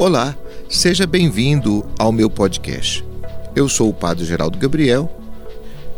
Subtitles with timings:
[0.00, 0.34] Olá,
[0.66, 3.04] seja bem-vindo ao meu podcast.
[3.54, 5.14] Eu sou o Padre Geraldo Gabriel,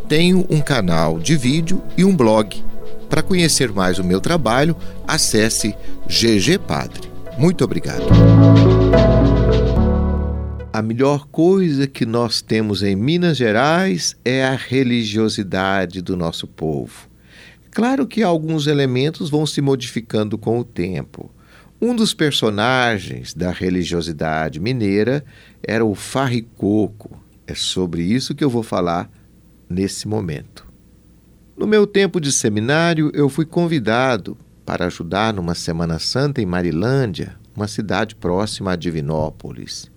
[0.09, 2.61] tenho um canal de vídeo e um blog.
[3.09, 4.75] Para conhecer mais o meu trabalho,
[5.07, 5.73] acesse
[6.05, 7.09] GG Padre.
[7.37, 8.03] Muito obrigado.
[10.73, 17.07] A melhor coisa que nós temos em Minas Gerais é a religiosidade do nosso povo.
[17.71, 21.31] Claro que alguns elementos vão se modificando com o tempo.
[21.85, 25.21] Um dos personagens da religiosidade mineira
[25.61, 27.21] era o Farricoco.
[27.45, 29.11] É sobre isso que eu vou falar
[29.69, 30.65] nesse momento.
[31.57, 37.35] No meu tempo de seminário, eu fui convidado para ajudar numa Semana Santa em Marilândia,
[37.53, 39.91] uma cidade próxima a Divinópolis.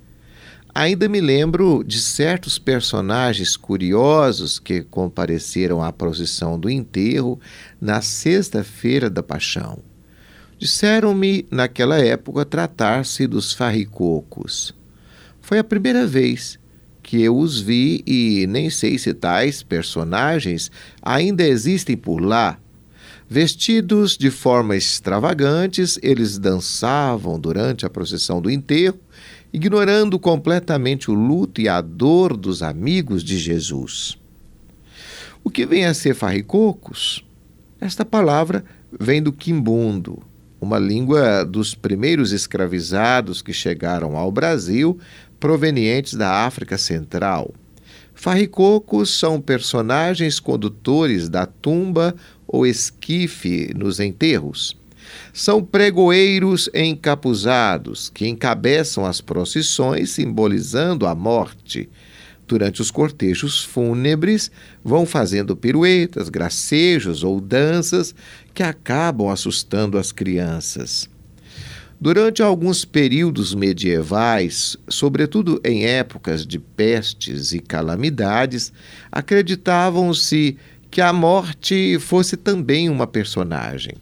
[0.75, 7.39] Ainda me lembro de certos personagens curiosos que compareceram à procissão do enterro
[7.81, 9.85] na sexta-feira da Paixão.
[10.59, 14.75] Disseram-me, naquela época, tratar-se dos farricocos.
[15.41, 16.59] Foi a primeira vez
[17.03, 22.59] que eu os vi e nem sei se tais personagens ainda existem por lá.
[23.29, 28.99] Vestidos de forma extravagantes, eles dançavam durante a procissão do enterro,
[29.53, 34.17] ignorando completamente o luto e a dor dos amigos de Jesus.
[35.45, 37.25] O que vem a ser farricocos?
[37.81, 38.65] Esta palavra
[38.99, 40.23] vem do quimbundo,
[40.61, 44.99] uma língua dos primeiros escravizados que chegaram ao Brasil,
[45.39, 47.55] provenientes da África Central.
[48.15, 52.15] Farricocos são personagens condutores da tumba
[52.47, 54.77] ou esquife nos enterros.
[55.33, 61.89] São pregoeiros encapuzados que encabeçam as procissões simbolizando a morte.
[62.47, 64.51] Durante os cortejos fúnebres,
[64.85, 68.15] vão fazendo piruetas, gracejos ou danças
[68.55, 71.09] que acabam assustando as crianças.
[72.01, 78.73] Durante alguns períodos medievais, sobretudo em épocas de pestes e calamidades,
[79.11, 80.57] acreditavam-se
[80.91, 83.95] que a morte fosse também uma personagem.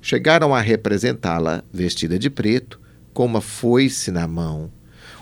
[0.00, 2.80] Chegaram a representá-la vestida de preto,
[3.12, 4.70] com uma foice na mão.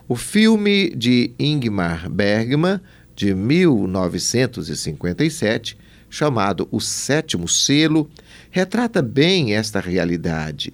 [0.08, 2.80] O filme de Ingmar Bergman,
[3.14, 5.76] de 1957,
[6.08, 8.08] chamado O Sétimo Selo,
[8.50, 10.72] retrata bem esta realidade.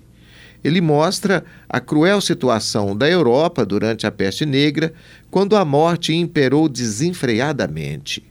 [0.62, 4.94] Ele mostra a cruel situação da Europa durante a peste negra,
[5.32, 8.22] quando a morte imperou desenfreadamente.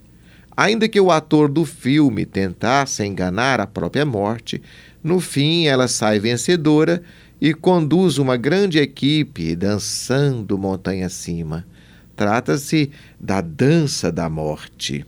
[0.55, 4.61] Ainda que o ator do filme tentasse enganar a própria morte,
[5.03, 7.03] no fim ela sai vencedora
[7.43, 11.67] e conduz uma grande equipe dançando montanha acima.
[12.15, 12.89] Trata-se
[13.19, 15.05] da dança da morte.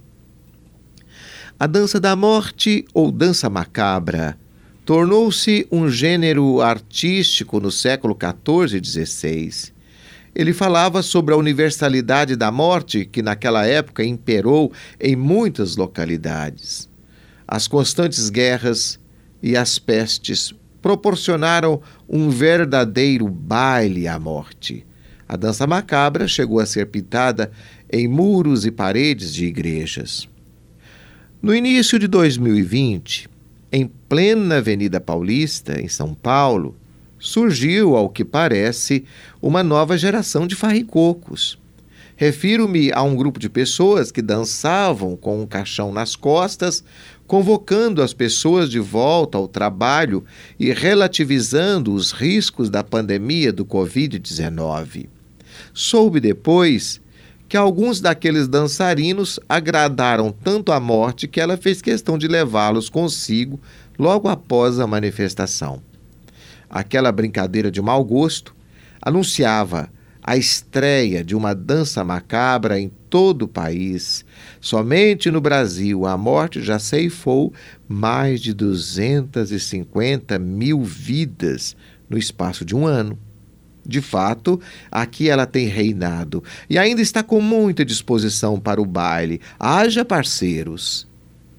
[1.57, 4.38] A dança da morte, ou dança macabra,
[4.84, 9.72] tornou-se um gênero artístico no século XIV e XVI.
[10.35, 16.90] Ele falava sobre a universalidade da morte que naquela época imperou em muitas localidades.
[17.47, 19.00] As constantes guerras
[19.41, 20.53] e as pestes
[20.85, 24.85] proporcionaram um verdadeiro baile à morte.
[25.28, 27.51] A dança macabra chegou a ser pintada
[27.91, 30.29] em muros e paredes de igrejas.
[31.41, 33.28] No início de 2020,
[33.72, 36.78] em plena Avenida Paulista, em São Paulo,
[37.18, 39.06] surgiu, ao que parece,
[39.41, 41.57] uma nova geração de farricocos.
[42.18, 46.81] Refiro-me a um grupo de pessoas que dançavam com um caixão nas costas,
[47.28, 50.24] convocando as pessoas de volta ao trabalho
[50.58, 55.08] e relativizando os riscos da pandemia do Covid-19.
[55.74, 57.02] Soube depois
[57.50, 63.59] que alguns daqueles dançarinos agradaram tanto a morte que ela fez questão de levá-los consigo
[64.00, 65.81] logo após a manifestação.
[66.70, 68.56] Aquela brincadeira de mau gosto
[69.02, 69.90] anunciava
[70.28, 74.25] a estreia de uma dança macabra em todo o país.
[74.59, 77.53] Somente no Brasil, a morte já ceifou
[77.88, 81.75] mais de 250 mil vidas
[82.09, 83.19] no espaço de um ano.
[83.86, 84.60] De fato,
[84.92, 89.39] aqui ela tem reinado e ainda está com muita disposição para o baile.
[89.60, 91.07] Haja parceiros.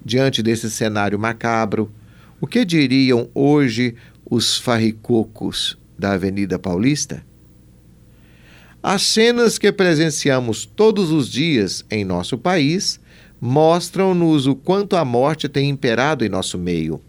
[0.04, 1.88] Diante desse cenário macabro,
[2.40, 3.94] o que diriam hoje
[4.28, 7.24] os farricocos da Avenida Paulista?
[8.88, 13.00] As cenas que presenciamos todos os dias em nosso país
[13.40, 17.00] mostram-nos o quanto a morte tem imperado em nosso meio.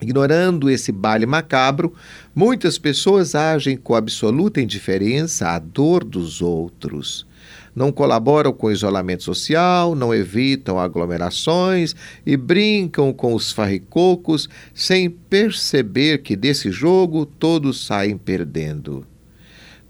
[0.00, 1.92] Ignorando esse baile macabro,
[2.34, 7.26] muitas pessoas agem com absoluta indiferença à dor dos outros.
[7.74, 11.94] Não colaboram com o isolamento social, não evitam aglomerações
[12.24, 19.06] e brincam com os farricocos sem perceber que desse jogo todos saem perdendo.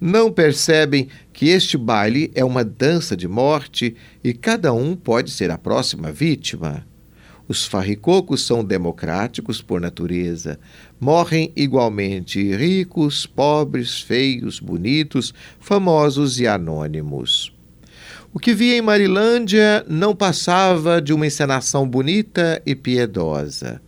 [0.01, 5.51] Não percebem que este baile é uma dança de morte e cada um pode ser
[5.51, 6.87] a próxima vítima.
[7.49, 10.59] Os farricocos são democráticos por natureza.
[11.01, 17.53] Morrem igualmente ricos, pobres, feios, bonitos, famosos e anônimos.
[18.35, 23.81] O que via em Marilândia não passava de uma encenação bonita e piedosa.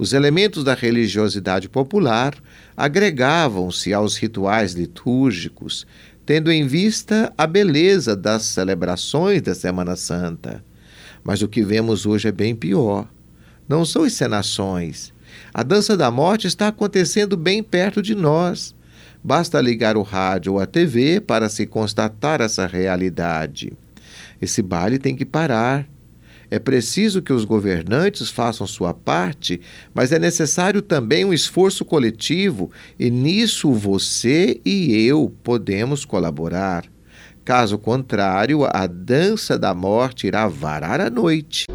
[0.00, 2.34] Os elementos da religiosidade popular
[2.74, 5.86] agregavam-se aos rituais litúrgicos,
[6.24, 10.64] tendo em vista a beleza das celebrações da Semana Santa.
[11.22, 13.06] Mas o que vemos hoje é bem pior.
[13.68, 15.12] Não são encenações.
[15.52, 18.74] A dança da morte está acontecendo bem perto de nós.
[19.22, 23.74] Basta ligar o rádio ou a TV para se constatar essa realidade.
[24.40, 25.86] Esse baile tem que parar.
[26.50, 29.60] É preciso que os governantes façam sua parte,
[29.94, 36.84] mas é necessário também um esforço coletivo, e nisso você e eu podemos colaborar.
[37.44, 41.66] Caso contrário, a dança da morte irá varar a noite.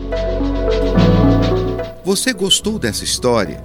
[2.03, 3.63] Você gostou dessa história?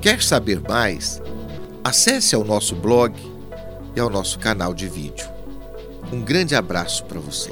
[0.00, 1.20] Quer saber mais?
[1.82, 3.14] Acesse ao nosso blog
[3.96, 5.26] e ao nosso canal de vídeo.
[6.12, 7.50] Um grande abraço para você.